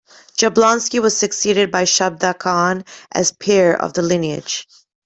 Jablonski 0.39 0.99
was 0.99 1.15
succeeded 1.15 1.69
by 1.69 1.83
Shabda 1.83 2.39
Kahn 2.39 2.85
as 3.11 3.33
Pir 3.33 3.75
of 3.75 3.93
the 3.93 4.01
lineage. 4.01 4.67